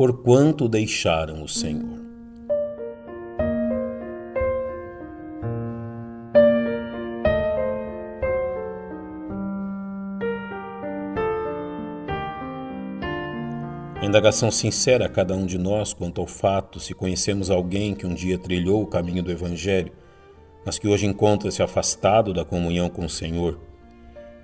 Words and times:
porquanto 0.00 0.66
deixaram 0.66 1.42
o 1.42 1.46
Senhor. 1.46 2.00
A 14.00 14.06
indagação 14.06 14.50
sincera 14.50 15.04
a 15.04 15.08
cada 15.10 15.36
um 15.36 15.44
de 15.44 15.58
nós 15.58 15.92
quanto 15.92 16.22
ao 16.22 16.26
fato 16.26 16.80
se 16.80 16.94
conhecemos 16.94 17.50
alguém 17.50 17.94
que 17.94 18.06
um 18.06 18.14
dia 18.14 18.38
trilhou 18.38 18.82
o 18.82 18.86
caminho 18.86 19.22
do 19.22 19.30
Evangelho, 19.30 19.92
mas 20.64 20.78
que 20.78 20.88
hoje 20.88 21.04
encontra-se 21.04 21.62
afastado 21.62 22.32
da 22.32 22.42
comunhão 22.42 22.88
com 22.88 23.04
o 23.04 23.10
Senhor, 23.10 23.60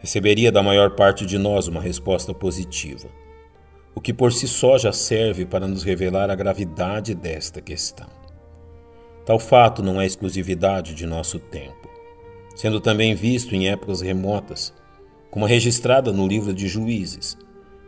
receberia 0.00 0.52
da 0.52 0.62
maior 0.62 0.90
parte 0.90 1.24
de 1.24 1.38
nós 1.38 1.66
uma 1.66 1.80
resposta 1.80 2.34
positiva, 2.34 3.08
o 3.96 4.00
que 4.00 4.12
por 4.12 4.32
si 4.32 4.46
só 4.46 4.78
já 4.78 4.92
serve 4.92 5.44
para 5.44 5.66
nos 5.66 5.82
revelar 5.82 6.30
a 6.30 6.36
gravidade 6.36 7.16
desta 7.16 7.60
questão. 7.60 8.06
Tal 9.24 9.40
fato 9.40 9.82
não 9.82 10.00
é 10.00 10.06
exclusividade 10.06 10.94
de 10.94 11.06
nosso 11.06 11.40
tempo, 11.40 11.90
sendo 12.54 12.80
também 12.80 13.16
visto 13.16 13.56
em 13.56 13.68
épocas 13.68 14.00
remotas, 14.00 14.72
como 15.30 15.46
registrada 15.46 16.12
no 16.12 16.28
livro 16.28 16.54
de 16.54 16.68
Juízes 16.68 17.36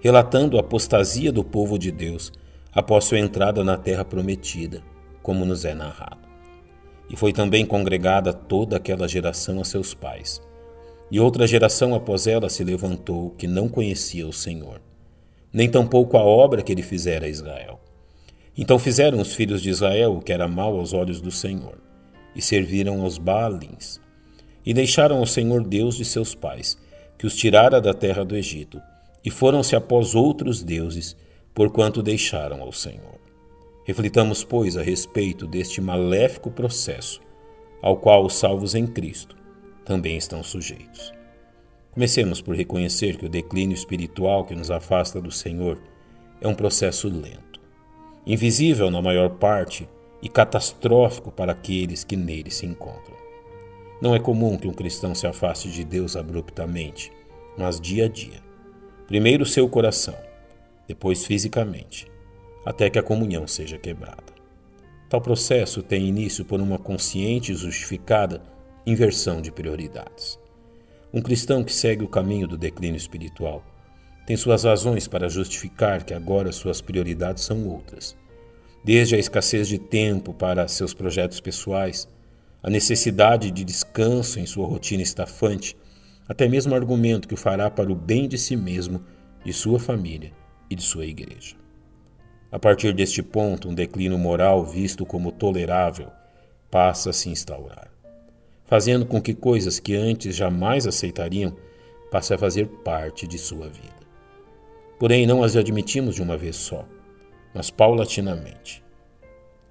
relatando 0.01 0.57
a 0.57 0.61
apostasia 0.61 1.33
do 1.33 1.43
povo 1.43 1.79
de 1.79 1.91
Deus 1.91 2.33
após 2.73 3.05
sua 3.05 3.19
entrada 3.19 3.65
na 3.65 3.77
terra 3.77 4.05
prometida, 4.05 4.83
como 5.23 5.45
nos 5.45 5.65
é 5.65 5.75
narrado. 5.75 6.29
E 7.11 7.17
foi 7.17 7.33
também 7.33 7.67
congregada 7.67 8.33
toda 8.33 8.77
aquela 8.77 9.09
geração 9.09 9.61
a 9.61 9.65
seus 9.65 9.95
pais. 9.95 10.41
E 11.11 11.19
outra 11.19 11.47
geração 11.47 11.95
após 11.95 12.27
ela 12.27 12.49
se 12.49 12.63
levantou 12.63 13.31
que 13.31 13.47
não 13.47 13.69
conhecia 13.69 14.27
o 14.27 14.33
Senhor, 14.33 14.81
nem 15.53 15.69
tampouco 15.69 16.17
a 16.17 16.23
obra 16.23 16.63
que 16.63 16.73
ele 16.73 16.83
fizera 16.83 17.27
a 17.27 17.29
Israel. 17.29 17.81
Então 18.57 18.79
fizeram 18.79 19.21
os 19.21 19.35
filhos 19.35 19.63
de 19.63 19.71
Israel 19.71 20.15
o 20.15 20.21
que 20.21 20.33
era 20.33 20.49
mal 20.49 20.77
aos 20.77 20.93
olhos 20.93 21.21
do 21.21 21.31
Senhor, 21.31 21.79
e 22.35 22.43
serviram 22.43 23.03
aos 23.03 23.19
Baalins, 23.19 24.01
e 24.65 24.75
deixaram 24.75 25.23
o 25.23 25.27
Senhor 25.27 25.65
Deus 25.65 25.97
de 25.97 26.05
seus 26.05 26.35
pais, 26.35 26.77
que 27.17 27.27
os 27.27 27.37
tirara 27.37 27.81
da 27.81 27.95
terra 27.95 28.25
do 28.25 28.37
Egito, 28.37 28.81
e 29.25 29.31
foram-se 29.31 29.75
após 29.75 30.15
outros 30.15 30.63
deuses, 30.63 31.17
porquanto 31.55 32.03
deixaram 32.03 32.63
ao 32.63 32.73
Senhor. 32.73 33.19
Reflitamos, 33.85 34.45
pois, 34.45 34.77
a 34.77 34.83
respeito 34.83 35.47
deste 35.47 35.81
maléfico 35.81 36.51
processo, 36.51 37.21
ao 37.81 37.97
qual 37.97 38.25
os 38.25 38.35
salvos 38.35 38.75
em 38.75 38.87
Cristo 38.87 39.37
também 39.85 40.17
estão 40.19 40.43
sujeitos. 40.43 41.13
Comecemos 41.93 42.41
por 42.41 42.55
reconhecer 42.55 43.17
que 43.17 43.27
o 43.27 43.29
declínio 43.29 43.75
espiritual 43.75 44.45
que 44.45 44.55
nos 44.55 44.71
afasta 44.71 45.21
do 45.21 45.31
Senhor 45.31 45.81
é 46.41 46.47
um 46.47 46.55
processo 46.55 47.09
lento, 47.09 47.61
invisível 48.27 48.91
na 48.91 49.03
maior 49.03 49.31
parte 49.31 49.89
e 50.23 50.29
catastrófico 50.29 51.31
para 51.31 51.53
aqueles 51.53 52.05
que 52.05 52.17
nele 52.17 52.51
se 52.51 52.67
encontram. 52.67 53.17
Não 54.01 54.15
é 54.15 54.21
comum 54.21 54.57
que 54.57 54.69
um 54.69 54.73
cristão 54.73 55.15
se 55.15 55.27
afaste 55.27 55.71
de 55.71 55.85
Deus 55.85 56.17
abruptamente, 56.17 57.11
mas 57.57 57.81
dia 57.81 58.05
a 58.05 58.09
dia 58.09 58.49
primeiro 59.09 59.47
seu 59.47 59.67
coração, 59.71 60.15
depois 60.87 61.25
fisicamente, 61.25 62.07
até 62.63 62.91
que 62.91 62.99
a 62.99 63.03
comunhão 63.03 63.47
seja 63.47 63.79
quebrada. 63.79 64.35
Tal 65.09 65.19
processo 65.19 65.83
tem 65.83 66.07
início 66.07 66.45
por 66.45 66.61
uma 66.61 66.79
consciente 66.79 67.51
e 67.51 67.55
justificada 67.55 68.43
inversão 68.85 69.41
de 69.41 69.51
prioridades. 69.51 70.39
Um 71.13 71.23
cristão 71.23 71.65
que 71.65 71.73
segue 71.73 72.05
o 72.05 72.09
caminho 72.09 72.47
do 72.47 72.59
declínio 72.59 72.97
espiritual 72.97 73.65
tem 74.27 74.37
suas 74.37 74.65
razões 74.65 75.09
para 75.09 75.29
justificar 75.29 76.05
que 76.05 76.13
agora 76.13 76.53
suas 76.53 76.83
prioridades 76.83 77.45
são 77.45 77.67
outras. 77.67 78.15
Desde 78.85 79.15
a 79.15 79.19
escassez 79.19 79.67
de 79.67 79.79
tempo 79.79 80.35
para 80.35 80.69
seus 80.69 80.93
projetos 80.93 81.41
pessoais, 81.41 82.07
a 82.63 82.69
necessidade 82.69 83.51
de 83.51 83.65
descanso 83.65 84.39
em 84.39 84.45
sua 84.45 84.67
rotina 84.67 85.03
estafante 85.03 85.75
até 86.29 86.47
mesmo 86.47 86.75
argumento 86.75 87.27
que 87.27 87.33
o 87.33 87.39
fará 87.39 87.71
para 87.71 87.91
o 87.91 87.95
bem 87.95 88.29
de 88.29 88.37
si 88.37 88.55
mesmo, 88.55 89.03
de 89.43 89.53
sua 89.53 89.81
família 89.81 90.33
e 90.69 90.75
de 90.75 90.83
sua 90.83 91.07
igreja. 91.07 91.57
A 92.53 92.59
partir 92.59 92.93
deste 92.93 93.23
ponto, 93.23 93.69
um 93.69 93.75
declínio 93.75 94.19
moral 94.19 94.63
visto 94.65 95.07
como 95.07 95.33
tolerável 95.33 96.11
passa 96.71 97.11
a 97.11 97.13
se 97.15 97.31
instaurar, 97.31 97.88
fazendo 98.69 99.07
com 99.07 99.21
que 99.21 99.35
coisas 99.35 99.81
que 99.81 99.97
antes 99.97 100.37
jamais 100.37 100.87
aceitariam 100.87 101.57
passem 102.11 102.35
a 102.35 102.39
fazer 102.39 102.67
parte 102.85 103.27
de 103.27 103.39
sua 103.39 103.69
vida. 103.69 103.99
Porém, 104.99 105.27
não 105.27 105.43
as 105.43 105.57
admitimos 105.57 106.15
de 106.15 106.23
uma 106.23 106.37
vez 106.37 106.57
só, 106.57 106.87
mas 107.55 107.71
paulatinamente, 107.71 108.85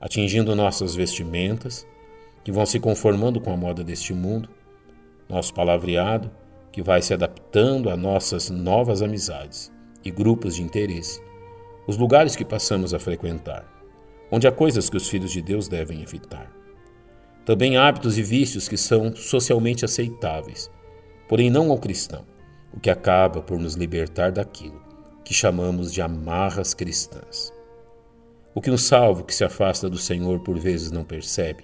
atingindo 0.01 0.55
nossas 0.55 0.95
vestimentas, 0.95 1.87
que 2.43 2.51
vão 2.51 2.65
se 2.65 2.79
conformando 2.79 3.39
com 3.39 3.51
a 3.51 3.57
moda 3.57 3.83
deste 3.83 4.13
mundo, 4.13 4.49
nosso 5.29 5.53
palavreado, 5.53 6.31
que 6.71 6.81
vai 6.81 7.01
se 7.01 7.13
adaptando 7.13 7.89
a 7.89 7.97
nossas 7.97 8.49
novas 8.49 9.01
amizades 9.01 9.71
e 10.03 10.09
grupos 10.09 10.55
de 10.55 10.63
interesse, 10.63 11.21
os 11.85 11.97
lugares 11.97 12.35
que 12.35 12.45
passamos 12.45 12.93
a 12.93 12.99
frequentar, 12.99 13.65
onde 14.31 14.47
há 14.47 14.51
coisas 14.51 14.89
que 14.89 14.97
os 14.97 15.07
filhos 15.07 15.31
de 15.31 15.41
Deus 15.41 15.67
devem 15.67 16.01
evitar. 16.01 16.51
Também 17.47 17.77
hábitos 17.77 18.17
e 18.17 18.21
vícios 18.21 18.67
que 18.67 18.75
são 18.75 19.15
socialmente 19.15 19.85
aceitáveis, 19.85 20.69
porém 21.29 21.49
não 21.49 21.71
ao 21.71 21.77
cristão, 21.77 22.25
o 22.73 22.79
que 22.81 22.89
acaba 22.89 23.41
por 23.41 23.57
nos 23.57 23.75
libertar 23.75 24.33
daquilo 24.33 24.81
que 25.23 25.33
chamamos 25.33 25.93
de 25.93 26.01
amarras 26.01 26.73
cristãs. 26.73 27.53
O 28.53 28.59
que 28.59 28.69
um 28.69 28.77
salvo 28.77 29.23
que 29.23 29.33
se 29.33 29.45
afasta 29.45 29.89
do 29.89 29.97
Senhor 29.97 30.41
por 30.41 30.59
vezes 30.59 30.91
não 30.91 31.05
percebe 31.05 31.63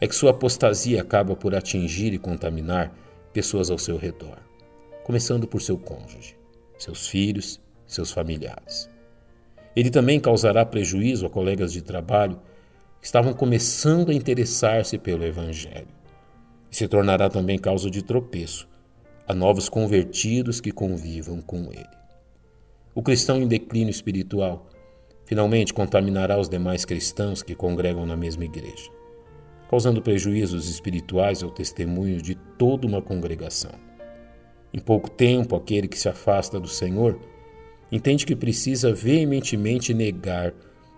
é 0.00 0.08
que 0.08 0.14
sua 0.14 0.30
apostasia 0.30 1.02
acaba 1.02 1.36
por 1.36 1.54
atingir 1.54 2.14
e 2.14 2.18
contaminar 2.18 2.90
pessoas 3.34 3.70
ao 3.70 3.76
seu 3.76 3.98
redor, 3.98 4.38
começando 5.04 5.46
por 5.46 5.60
seu 5.60 5.76
cônjuge, 5.76 6.38
seus 6.78 7.06
filhos, 7.06 7.60
seus 7.86 8.10
familiares. 8.10 8.88
Ele 9.76 9.90
também 9.90 10.18
causará 10.18 10.64
prejuízo 10.64 11.26
a 11.26 11.30
colegas 11.30 11.70
de 11.70 11.82
trabalho 11.82 12.40
estavam 13.02 13.34
começando 13.34 14.10
a 14.10 14.14
interessar-se 14.14 14.96
pelo 14.96 15.24
Evangelho, 15.24 15.88
e 16.70 16.76
se 16.76 16.88
tornará 16.88 17.28
também 17.28 17.58
causa 17.58 17.90
de 17.90 18.02
tropeço 18.02 18.66
a 19.28 19.34
novos 19.34 19.68
convertidos 19.68 20.60
que 20.60 20.72
convivam 20.72 21.42
com 21.42 21.70
ele. 21.72 22.02
O 22.94 23.02
cristão 23.02 23.42
em 23.42 23.46
declínio 23.46 23.90
espiritual 23.90 24.66
finalmente 25.26 25.74
contaminará 25.74 26.38
os 26.38 26.48
demais 26.48 26.84
cristãos 26.84 27.42
que 27.42 27.54
congregam 27.54 28.06
na 28.06 28.16
mesma 28.16 28.44
igreja 28.44 28.90
causando 29.72 30.02
prejuízos 30.02 30.68
espirituais 30.68 31.42
ao 31.42 31.50
testemunho 31.50 32.20
de 32.20 32.34
toda 32.34 32.86
uma 32.86 33.00
congregação. 33.00 33.70
Em 34.70 34.78
pouco 34.78 35.08
tempo, 35.08 35.56
aquele 35.56 35.88
que 35.88 35.98
se 35.98 36.10
afasta 36.10 36.60
do 36.60 36.68
Senhor 36.68 37.18
entende 37.90 38.26
que 38.26 38.36
precisa 38.36 38.92
veementemente 38.92 39.94
negar 39.94 40.52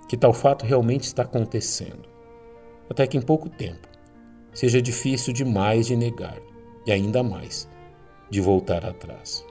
que 0.08 0.16
tal 0.16 0.32
fato 0.32 0.64
realmente 0.64 1.04
está 1.04 1.22
acontecendo, 1.22 2.08
até 2.88 3.06
que 3.06 3.16
em 3.16 3.22
pouco 3.22 3.48
tempo 3.48 3.88
seja 4.52 4.80
difícil 4.80 5.32
demais 5.32 5.86
de 5.86 5.96
negar 5.96 6.38
e 6.86 6.92
ainda 6.92 7.22
mais 7.22 7.68
de 8.30 8.40
voltar 8.40 8.84
atrás. 8.84 9.44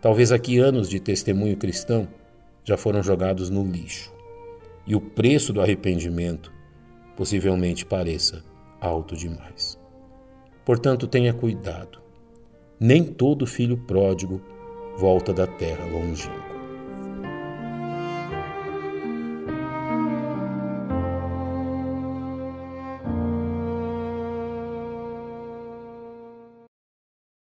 Talvez 0.00 0.32
aqui 0.32 0.58
anos 0.58 0.88
de 0.88 1.00
testemunho 1.00 1.56
cristão 1.56 2.06
já 2.62 2.76
foram 2.76 3.02
jogados 3.02 3.50
no 3.50 3.64
lixo, 3.64 4.12
e 4.86 4.94
o 4.94 5.00
preço 5.00 5.52
do 5.52 5.60
arrependimento 5.60 6.52
possivelmente 7.16 7.84
pareça 7.86 8.44
alto 8.80 9.16
demais. 9.16 9.78
Portanto, 10.64 11.06
tenha 11.06 11.32
cuidado. 11.32 12.00
Nem 12.80 13.04
todo 13.04 13.46
filho 13.46 13.76
pródigo 13.76 14.40
volta 14.96 15.32
da 15.32 15.46
terra 15.46 15.84
longínqua. 15.86 16.53